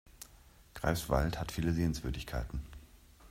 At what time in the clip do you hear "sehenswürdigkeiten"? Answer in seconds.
1.73-2.63